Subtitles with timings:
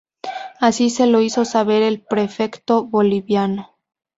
[0.59, 3.77] Así se lo hizo saber al Prefecto boliviano.